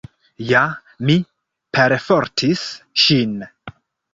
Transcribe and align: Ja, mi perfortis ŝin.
Ja, 0.51 0.61
mi 1.09 1.17
perfortis 1.79 2.65
ŝin. 3.07 3.37